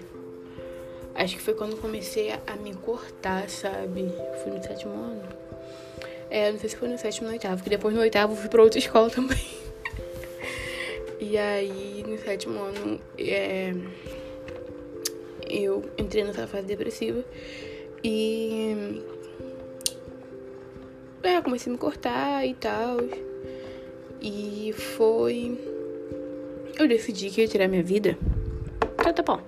acho 1.15 1.35
que 1.35 1.41
foi 1.41 1.53
quando 1.53 1.79
comecei 1.81 2.31
a, 2.31 2.55
me 2.55 2.73
cortar, 2.75 3.49
sabe? 3.49 4.05
Fui 4.43 4.51
no 4.51 4.63
sétimo 4.63 4.93
ano. 4.93 5.23
É, 6.29 6.51
não 6.51 6.59
sei 6.59 6.69
se 6.69 6.75
foi 6.75 6.87
no 6.87 6.97
sétimo 6.97 7.25
ou 7.25 7.31
no 7.31 7.33
oitavo, 7.33 7.57
porque 7.57 7.69
depois 7.71 7.95
no 7.95 8.01
oitavo 8.01 8.35
fui 8.35 8.49
pra 8.49 8.61
outra 8.61 8.77
escola 8.79 9.09
também. 9.09 9.43
e 11.19 11.37
aí, 11.37 12.03
no 12.07 12.17
sétimo 12.19 12.59
ano, 12.59 13.01
é 13.17 13.73
eu 15.49 15.83
entrei 15.97 16.23
nessa 16.23 16.47
fase 16.47 16.67
depressiva 16.67 17.23
e. 18.03 19.01
É, 21.21 21.41
comecei 21.41 21.71
a 21.71 21.73
me 21.73 21.77
cortar 21.77 22.45
e 22.45 22.53
tal. 22.53 22.97
E 24.21 24.73
foi. 24.73 25.57
Eu 26.77 26.87
decidi 26.87 27.29
que 27.29 27.41
ia 27.41 27.47
tirar 27.47 27.67
minha 27.67 27.83
vida. 27.83 28.17
Tá, 28.97 29.11
tá 29.11 29.23
bom. 29.23 29.41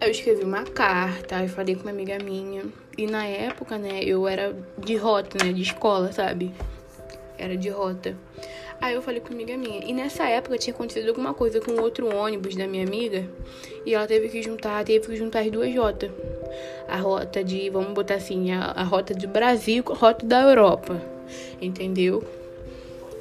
Eu 0.00 0.10
escrevi 0.10 0.44
uma 0.44 0.64
carta, 0.64 1.42
eu 1.42 1.48
falei 1.48 1.74
com 1.74 1.82
uma 1.82 1.90
amiga 1.90 2.18
minha. 2.22 2.62
E 2.96 3.06
na 3.06 3.24
época, 3.26 3.78
né, 3.78 4.02
eu 4.04 4.28
era 4.28 4.54
de 4.78 4.96
rota, 4.96 5.42
né, 5.42 5.52
de 5.52 5.62
escola, 5.62 6.12
sabe? 6.12 6.52
Era 7.38 7.56
de 7.56 7.70
rota. 7.70 8.16
Aí 8.80 8.94
eu 8.94 9.02
falei 9.02 9.20
com 9.20 9.28
uma 9.28 9.34
amiga 9.34 9.56
minha. 9.56 9.84
E 9.84 9.92
nessa 9.92 10.28
época 10.28 10.58
tinha 10.58 10.74
acontecido 10.74 11.08
alguma 11.08 11.32
coisa 11.32 11.60
com 11.60 11.80
outro 11.80 12.14
ônibus 12.14 12.54
da 12.54 12.66
minha 12.66 12.84
amiga. 12.84 13.26
E 13.84 13.94
ela 13.94 14.06
teve 14.06 14.28
que 14.28 14.42
juntar, 14.42 14.84
teve 14.84 15.06
que 15.06 15.16
juntar 15.16 15.40
as 15.40 15.50
duas 15.50 15.74
rotas. 15.74 16.10
A 16.88 16.96
rota 16.96 17.42
de, 17.42 17.70
vamos 17.70 17.92
botar 17.92 18.14
assim, 18.14 18.52
a, 18.52 18.72
a 18.72 18.82
rota 18.82 19.14
do 19.14 19.28
Brasil 19.28 19.82
com 19.82 19.92
a 19.92 19.96
rota 19.96 20.26
da 20.26 20.42
Europa. 20.42 21.00
Entendeu? 21.60 22.22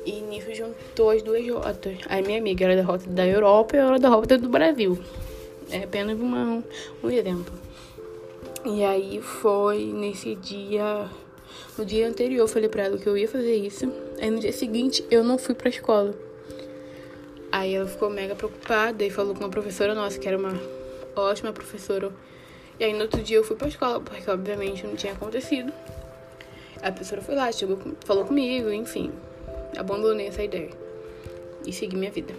E 0.05 0.19
nisso 0.21 0.53
juntou 0.53 1.11
as 1.11 1.21
duas 1.21 1.47
rotas. 1.47 1.97
Aí 2.09 2.21
minha 2.21 2.39
amiga 2.39 2.65
era 2.65 2.75
da 2.75 2.83
rota 2.83 3.09
da 3.09 3.25
Europa 3.25 3.75
e 3.75 3.79
eu 3.79 3.87
era 3.87 3.99
da 3.99 4.09
rota 4.09 4.37
do 4.37 4.49
Brasil. 4.49 4.99
É 5.71 5.83
apenas 5.83 6.19
uma, 6.19 6.61
um 7.01 7.09
exemplo. 7.09 7.53
E 8.65 8.83
aí 8.83 9.21
foi 9.21 9.85
nesse 9.85 10.35
dia 10.35 11.09
no 11.77 11.85
dia 11.85 12.07
anterior 12.07 12.43
eu 12.43 12.47
falei 12.47 12.69
pra 12.69 12.83
ela 12.83 12.97
que 12.97 13.07
eu 13.07 13.17
ia 13.17 13.27
fazer 13.27 13.55
isso. 13.55 13.91
Aí 14.21 14.29
no 14.29 14.39
dia 14.39 14.51
seguinte 14.51 15.05
eu 15.09 15.23
não 15.23 15.37
fui 15.37 15.55
pra 15.55 15.69
escola. 15.69 16.13
Aí 17.51 17.75
ela 17.75 17.87
ficou 17.87 18.09
mega 18.09 18.35
preocupada 18.35 19.03
e 19.03 19.09
falou 19.09 19.33
com 19.33 19.41
uma 19.41 19.49
professora 19.49 19.93
nossa, 19.93 20.17
que 20.17 20.27
era 20.27 20.37
uma 20.37 20.59
ótima 21.15 21.53
professora. 21.53 22.11
E 22.79 22.83
aí 22.83 22.93
no 22.93 23.01
outro 23.01 23.21
dia 23.21 23.37
eu 23.37 23.43
fui 23.43 23.55
pra 23.55 23.67
escola, 23.67 23.99
porque 23.99 24.29
obviamente 24.29 24.85
não 24.85 24.95
tinha 24.95 25.13
acontecido. 25.13 25.71
A 26.81 26.91
professora 26.91 27.21
foi 27.21 27.35
lá, 27.35 27.51
chegou, 27.51 27.79
falou 28.05 28.25
comigo, 28.25 28.71
enfim. 28.71 29.11
Abandonei 29.77 30.27
essa 30.27 30.43
ideia. 30.43 30.71
E 31.65 31.71
segui 31.71 31.95
minha 31.95 32.11
vida. 32.11 32.33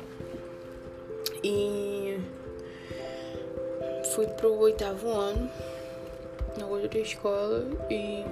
E 1.42 2.18
fui 4.14 4.26
pro 4.26 4.52
oitavo 4.58 5.08
ano 5.08 5.50
na 6.58 6.66
outra 6.66 6.98
escola 6.98 7.66
e 7.90 8.24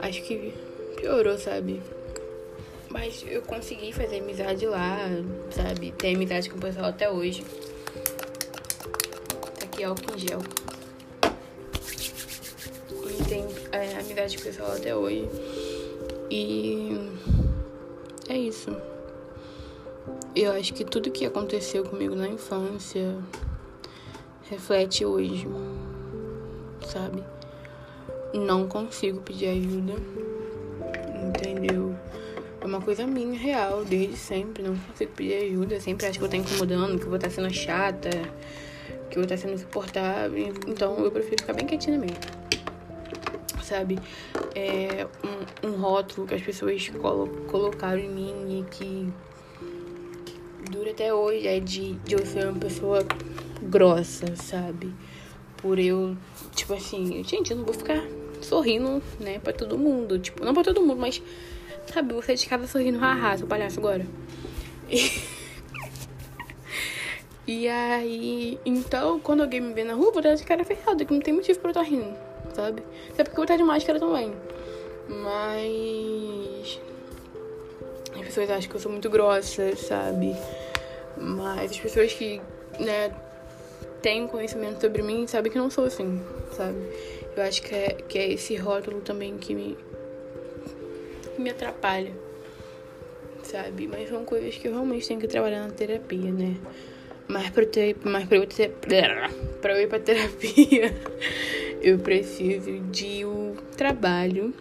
acho 0.00 0.22
que 0.22 0.52
piorou, 0.96 1.38
sabe? 1.38 1.80
Mas 2.88 3.24
eu 3.26 3.40
consegui 3.42 3.92
fazer 3.92 4.20
amizade 4.20 4.66
lá, 4.66 4.98
sabe? 5.50 5.92
Ter 5.92 6.14
amizade 6.14 6.50
com 6.50 6.58
o 6.58 6.60
pessoal 6.60 6.86
até 6.86 7.10
hoje. 7.10 7.42
Tá 9.58 9.64
aqui 9.64 9.82
álcool 9.82 10.14
em 10.14 10.18
gel. 10.18 10.40
E 13.08 13.24
tem 13.24 13.46
é, 13.72 13.98
amizade 13.98 14.36
com 14.36 14.42
o 14.42 14.44
pessoal 14.44 14.72
até 14.72 14.94
hoje. 14.94 15.28
E 16.30 16.96
é 18.28 18.36
isso. 18.36 18.76
Eu 20.34 20.52
acho 20.52 20.72
que 20.74 20.84
tudo 20.84 21.10
que 21.10 21.24
aconteceu 21.24 21.84
comigo 21.84 22.14
na 22.14 22.28
infância 22.28 23.16
reflete 24.50 25.04
hoje, 25.04 25.46
sabe? 26.86 27.22
Não 28.38 28.66
consigo 28.68 29.20
pedir 29.20 29.48
ajuda. 29.48 29.94
Entendeu? 31.26 31.94
É 32.60 32.64
uma 32.64 32.80
coisa 32.80 33.06
minha, 33.06 33.38
real, 33.38 33.84
desde 33.84 34.16
sempre. 34.16 34.62
Não 34.62 34.76
consigo 34.76 35.12
pedir 35.12 35.34
ajuda. 35.44 35.80
Sempre 35.80 36.06
acho 36.06 36.18
que 36.18 36.24
eu 36.24 36.28
tô 36.28 36.36
incomodando, 36.36 36.98
que 36.98 37.04
eu 37.04 37.08
vou 37.08 37.16
estar 37.16 37.30
sendo 37.30 37.52
chata, 37.52 38.10
que 39.10 39.18
eu 39.18 39.22
vou 39.22 39.24
estar 39.24 39.36
sendo 39.36 39.54
insuportável. 39.54 40.52
Então 40.66 40.98
eu 40.98 41.10
prefiro 41.10 41.36
ficar 41.40 41.52
bem 41.52 41.66
quietinha 41.66 41.98
mesmo. 41.98 42.16
Sabe? 43.62 43.98
É 44.54 45.06
um, 45.64 45.68
um 45.68 45.80
rótulo 45.80 46.26
que 46.26 46.34
as 46.34 46.42
pessoas 46.42 46.88
colo 46.88 47.28
colocaram 47.48 47.98
em 47.98 48.10
mim 48.10 48.60
e 48.60 48.64
que 48.70 49.12
dura 50.70 50.90
até 50.90 51.12
hoje 51.12 51.46
é 51.46 51.60
de, 51.60 51.94
de 51.94 52.14
eu 52.14 52.24
ser 52.24 52.46
uma 52.48 52.58
pessoa 52.58 53.04
grossa, 53.62 54.34
sabe? 54.36 54.92
Por 55.58 55.78
eu, 55.78 56.16
tipo 56.54 56.74
assim, 56.74 57.22
gente, 57.24 57.50
eu 57.50 57.56
não 57.56 57.64
vou 57.64 57.74
ficar 57.74 58.02
sorrindo, 58.42 59.02
né, 59.20 59.38
pra 59.38 59.52
todo 59.52 59.78
mundo. 59.78 60.18
Tipo, 60.18 60.44
não 60.44 60.54
pra 60.54 60.62
todo 60.62 60.80
mundo, 60.80 60.98
mas, 60.98 61.22
sabe, 61.92 62.14
você 62.14 62.34
de 62.34 62.46
casa 62.46 62.66
sorrindo, 62.66 62.98
haha, 62.98 63.38
seu 63.38 63.46
palhaço 63.46 63.78
agora. 63.78 64.06
E... 64.88 65.10
e 67.46 67.68
aí, 67.68 68.58
então, 68.64 69.20
quando 69.20 69.42
alguém 69.42 69.60
me 69.60 69.72
vê 69.72 69.84
na 69.84 69.94
rua, 69.94 70.12
vou 70.12 70.22
dar 70.22 70.34
de 70.34 70.44
cara 70.44 70.64
fechada, 70.64 71.04
que 71.04 71.12
não 71.12 71.20
tem 71.20 71.34
motivo 71.34 71.58
pra 71.58 71.68
eu 71.68 71.72
estar 71.72 71.82
rindo, 71.82 72.16
sabe? 72.54 72.82
Até 73.10 73.24
porque 73.24 73.30
eu 73.30 73.36
vou 73.36 73.44
estar 73.44 73.56
de 73.56 73.64
máscara 73.64 73.98
também. 73.98 74.32
Mas. 75.08 76.80
As 78.14 78.20
pessoas 78.20 78.50
acham 78.50 78.70
que 78.70 78.76
eu 78.76 78.80
sou 78.80 78.92
muito 78.92 79.10
grossa, 79.10 79.74
sabe? 79.76 80.36
Mas 81.16 81.72
as 81.72 81.78
pessoas 81.78 82.12
que, 82.12 82.40
né, 82.78 83.10
têm 84.02 84.26
conhecimento 84.26 84.80
sobre 84.80 85.00
mim 85.00 85.26
sabem 85.26 85.50
que 85.50 85.56
não 85.56 85.70
sou 85.70 85.84
assim, 85.84 86.20
sabe? 86.56 86.76
Eu 87.36 87.42
acho 87.44 87.62
que 87.62 87.74
é, 87.74 87.92
que 88.08 88.18
é 88.18 88.32
esse 88.32 88.56
rótulo 88.56 89.00
também 89.00 89.38
que 89.38 89.54
me, 89.54 89.78
que 91.34 91.40
me 91.40 91.50
atrapalha, 91.50 92.12
sabe? 93.44 93.86
Mas 93.86 94.08
são 94.10 94.24
coisas 94.24 94.56
que 94.56 94.68
eu 94.68 94.72
realmente 94.72 95.08
tenho 95.08 95.20
que 95.20 95.28
trabalhar 95.28 95.66
na 95.66 95.70
terapia, 95.70 96.30
né? 96.30 96.56
Mas 97.28 97.48
pra, 97.50 97.64
ter, 97.64 97.96
mas 98.04 98.26
pra, 98.26 98.36
eu, 98.36 98.46
ter, 98.46 98.70
pra 99.60 99.72
eu 99.72 99.82
ir 99.82 99.88
pra 99.88 100.00
terapia, 100.00 100.94
eu 101.80 101.98
preciso 102.00 102.78
de 102.90 103.24
um 103.24 103.54
trabalho 103.76 104.52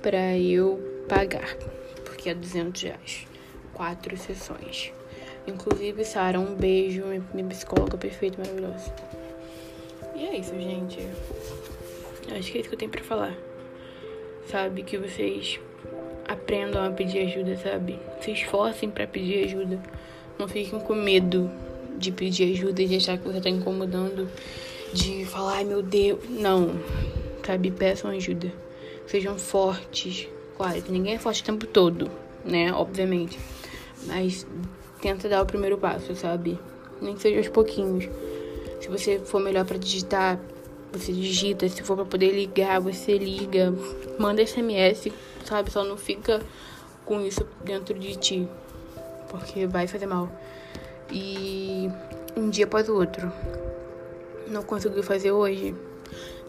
pra 0.00 0.38
eu 0.38 1.04
pagar. 1.08 1.56
Porque 2.04 2.28
é 2.28 2.34
200 2.34 2.82
reais. 2.82 3.26
Quatro 3.72 4.16
sessões. 4.16 4.92
Inclusive, 5.46 6.04
Sara, 6.04 6.38
um 6.38 6.54
beijo, 6.54 7.04
minha 7.34 7.48
psicóloga 7.48 7.96
perfeita, 7.96 8.38
maravilhosa. 8.38 8.92
E 10.14 10.24
é 10.24 10.36
isso, 10.36 10.54
gente. 10.54 10.98
Acho 12.36 12.52
que 12.52 12.58
é 12.58 12.60
isso 12.60 12.68
que 12.68 12.74
eu 12.74 12.78
tenho 12.78 12.90
pra 12.90 13.02
falar. 13.02 13.34
Sabe? 14.46 14.82
Que 14.82 14.96
vocês 14.96 15.58
aprendam 16.28 16.84
a 16.84 16.90
pedir 16.90 17.26
ajuda, 17.26 17.56
sabe? 17.56 17.98
Se 18.20 18.30
esforcem 18.30 18.88
para 18.88 19.06
pedir 19.06 19.44
ajuda. 19.44 19.80
Não 20.38 20.46
fiquem 20.46 20.78
com 20.78 20.94
medo 20.94 21.50
de 21.98 22.12
pedir 22.12 22.52
ajuda 22.52 22.84
de 22.84 22.96
achar 22.96 23.18
que 23.18 23.26
você 23.26 23.40
tá 23.40 23.50
incomodando. 23.50 24.28
De 24.92 25.24
falar, 25.24 25.56
ai 25.56 25.64
meu 25.64 25.82
Deus. 25.82 26.20
Não. 26.28 26.80
Sabe? 27.44 27.70
Peçam 27.70 28.10
ajuda. 28.10 28.52
Sejam 29.06 29.36
fortes. 29.38 30.28
Claro 30.56 30.80
que 30.80 30.92
ninguém 30.92 31.14
é 31.14 31.18
forte 31.18 31.42
o 31.42 31.44
tempo 31.44 31.66
todo, 31.66 32.08
né? 32.44 32.72
Obviamente. 32.72 33.38
Mas 34.06 34.46
tenta 35.02 35.28
dar 35.28 35.42
o 35.42 35.46
primeiro 35.46 35.76
passo, 35.76 36.14
sabe? 36.14 36.58
Nem 37.00 37.14
que 37.14 37.20
seja 37.20 37.38
aos 37.38 37.48
pouquinhos. 37.48 38.08
Se 38.80 38.88
você 38.88 39.18
for 39.18 39.40
melhor 39.40 39.66
para 39.66 39.76
digitar, 39.76 40.38
você 40.92 41.12
digita. 41.12 41.68
Se 41.68 41.82
for 41.82 41.96
para 41.96 42.04
poder 42.04 42.30
ligar, 42.30 42.80
você 42.80 43.18
liga. 43.18 43.74
Manda 44.18 44.46
SMS, 44.46 45.12
sabe? 45.44 45.70
Só 45.70 45.82
não 45.82 45.96
fica 45.96 46.40
com 47.04 47.20
isso 47.20 47.46
dentro 47.64 47.98
de 47.98 48.14
ti. 48.16 48.48
Porque 49.28 49.66
vai 49.66 49.88
fazer 49.88 50.06
mal. 50.06 50.30
E 51.10 51.90
um 52.36 52.48
dia 52.48 52.64
após 52.64 52.88
o 52.88 52.94
outro. 52.94 53.32
Não 54.46 54.62
conseguiu 54.62 55.02
fazer 55.02 55.32
hoje? 55.32 55.74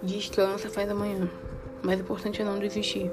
Descansa, 0.04 0.70
faz 0.70 0.90
amanhã. 0.90 1.28
Mais 1.82 2.00
importante 2.00 2.42
é 2.42 2.46
não 2.46 2.60
desistir. 2.60 3.10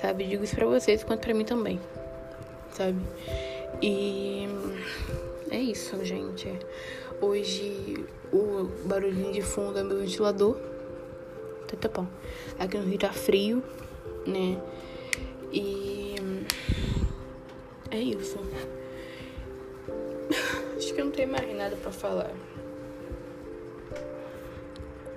Sabe? 0.00 0.24
Digo 0.24 0.42
isso 0.42 0.56
pra 0.56 0.66
vocês 0.66 1.04
quanto 1.04 1.20
pra 1.20 1.34
mim 1.34 1.44
também. 1.44 1.80
Sabe? 2.72 2.98
E 3.82 4.46
é 5.50 5.58
isso, 5.58 6.02
gente. 6.04 6.48
Hoje 7.20 8.06
o 8.32 8.64
barulhinho 8.84 9.32
de 9.32 9.42
fundo 9.42 9.78
é 9.78 9.82
meu 9.82 9.98
ventilador. 9.98 10.56
Tá, 11.66 11.76
tá 11.76 11.88
bom. 11.88 12.06
Aqui 12.58 12.78
no 12.78 12.84
Rio 12.84 12.98
tá 12.98 13.12
frio, 13.12 13.62
né? 14.26 14.60
E 15.52 16.14
é 17.90 17.98
isso. 17.98 18.38
Acho 20.76 20.94
que 20.94 21.00
eu 21.00 21.06
não 21.06 21.12
tenho 21.12 21.28
mais 21.28 21.56
nada 21.56 21.76
pra 21.76 21.90
falar. 21.90 22.30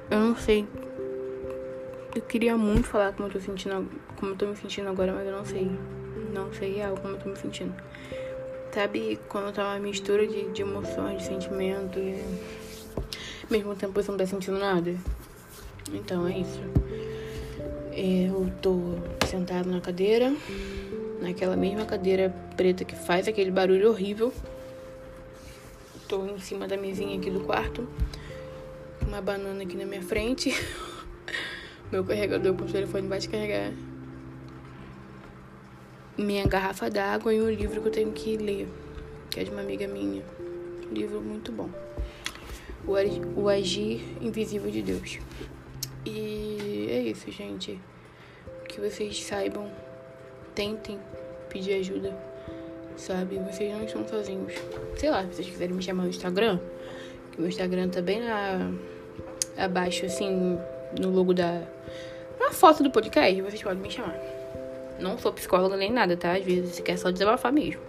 Eu 0.10 0.20
não 0.20 0.36
sei. 0.36 0.68
Eu 2.14 2.22
queria 2.22 2.58
muito 2.58 2.88
falar 2.88 3.14
como 3.14 3.30
eu 3.30 3.34
tô 3.34 3.40
sentindo, 3.40 3.90
como 4.18 4.34
eu 4.34 4.38
tô 4.38 4.46
me 4.46 4.56
sentindo 4.56 4.90
agora, 4.90 5.14
mas 5.14 5.26
eu 5.26 5.32
não 5.32 5.46
sei. 5.46 5.72
Não 6.34 6.52
sei 6.54 6.76
real 6.76 6.96
como 6.98 7.16
eu 7.16 7.20
tô 7.20 7.30
me 7.30 7.38
sentindo. 7.38 7.74
Sabe 8.74 9.20
quando 9.28 9.54
tá 9.54 9.66
uma 9.66 9.80
mistura 9.80 10.26
de, 10.26 10.50
de 10.52 10.62
emoções, 10.62 11.18
de 11.18 11.24
sentimentos, 11.26 11.98
e 11.98 12.24
ao 13.44 13.52
mesmo 13.52 13.76
tempo 13.76 13.92
você 13.92 14.10
não 14.10 14.18
tá 14.18 14.26
sentindo 14.26 14.58
nada? 14.58 14.96
Então 15.92 16.26
é 16.26 16.38
isso. 16.38 16.62
Eu 17.92 18.50
tô 18.62 18.80
sentado 19.28 19.70
na 19.70 19.82
cadeira, 19.82 20.34
naquela 21.20 21.58
mesma 21.58 21.84
cadeira 21.84 22.34
preta 22.56 22.86
que 22.86 22.96
faz 22.96 23.28
aquele 23.28 23.52
barulho 23.52 23.90
horrível. 23.90 24.34
Tô 26.08 26.26
em 26.26 26.40
cima 26.40 26.66
da 26.66 26.78
mesinha 26.78 27.18
aqui 27.18 27.30
do 27.30 27.42
quarto, 27.42 27.86
uma 29.06 29.22
banana 29.22 29.64
aqui 29.64 29.76
na 29.76 29.86
minha 29.86 30.02
frente. 30.02 30.50
Meu 31.92 32.06
carregador 32.06 32.54
pro 32.56 32.66
telefone 32.72 33.06
vai 33.10 33.18
descarregar 33.18 33.74
minha 36.22 36.48
garrafa 36.48 36.90
d'água 36.90 37.34
e 37.34 37.42
um 37.42 37.50
livro 37.50 37.82
que 37.82 37.88
eu 37.88 37.92
tenho 37.92 38.12
que 38.12 38.38
ler, 38.38 38.68
que 39.30 39.40
é 39.40 39.44
de 39.44 39.52
uma 39.52 39.62
amiga 39.62 39.88
minha. 39.88 40.24
Um 40.90 40.94
livro 40.94 41.22
muito 41.22 41.52
bom. 41.52 41.70
O 43.36 43.48
Agir 43.48 44.02
Invisível 44.22 44.72
de 44.72 44.82
Deus. 44.82 45.20
E 46.06 46.88
é 46.90 47.02
isso, 47.02 47.32
gente. 47.32 47.80
Que 48.68 48.80
vocês 48.80 49.24
saibam, 49.24 49.70
tentem 50.56 51.00
pedir 51.50 51.74
ajuda, 51.74 52.16
sabe? 52.96 53.38
Vocês 53.40 53.72
não 53.74 53.84
estão 53.84 54.08
sozinhos. 54.08 54.54
Sei 54.98 55.10
lá, 55.10 55.24
se 55.24 55.36
vocês 55.36 55.50
quiserem 55.50 55.76
me 55.76 55.84
chamar 55.84 56.04
no 56.04 56.10
Instagram, 56.10 56.60
que 57.32 57.38
o 57.38 57.42
meu 57.42 57.50
Instagram 57.50 57.90
tá 57.90 58.02
bem 58.02 58.24
lá 58.24 58.72
abaixo, 59.58 60.06
assim, 60.06 60.58
no 61.00 61.12
logo 61.12 61.34
da. 61.34 61.62
Na 62.40 62.52
foto 62.52 62.82
do 62.82 62.90
podcast, 62.90 63.42
vocês 63.42 63.62
podem 63.62 63.80
me 63.80 63.92
chamar. 63.92 64.41
Não 65.02 65.18
sou 65.18 65.34
psicóloga 65.34 65.76
nem 65.76 65.92
nada, 65.92 66.16
tá? 66.16 66.34
Às 66.34 66.46
vezes 66.46 66.76
você 66.76 66.82
quer 66.82 66.98
só 66.98 67.12
desabafar 67.12 67.52
mesmo. 67.52 67.82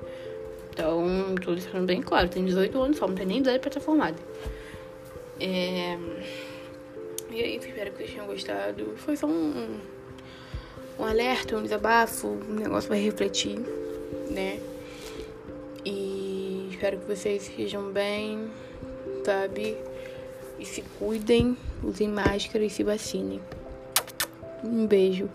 Então, 0.70 1.35
tô 1.44 1.55
deixando 1.55 1.85
bem 1.85 2.01
claro, 2.01 2.29
tenho 2.29 2.46
18 2.46 2.81
anos 2.81 2.96
só, 2.96 3.07
não 3.07 3.14
tenho 3.14 3.29
nem 3.29 3.38
idade 3.38 3.59
pra 3.59 3.68
estar 3.68 3.81
formada. 3.81 4.16
É... 5.38 5.98
E 7.31 7.42
aí, 7.42 7.57
espero 7.57 7.90
que 7.92 7.98
vocês 7.98 8.11
tenham 8.11 8.27
gostado. 8.27 8.94
Foi 8.96 9.16
só 9.16 9.27
um, 9.27 9.79
um 10.98 11.05
alerta, 11.05 11.57
um 11.57 11.62
desabafo, 11.62 12.29
um 12.29 12.55
negócio 12.55 12.88
pra 12.88 12.96
refletir, 12.96 13.59
né? 14.31 14.61
E 15.85 16.68
espero 16.70 16.98
que 16.98 17.07
vocês 17.07 17.48
estejam 17.48 17.90
bem, 17.92 18.51
sabe? 19.25 19.77
E 20.59 20.64
se 20.64 20.83
cuidem, 20.98 21.57
usem 21.83 22.09
máscara 22.09 22.64
e 22.64 22.70
se 22.70 22.83
vacinem. 22.83 23.40
Um 24.64 24.87
beijo. 24.87 25.29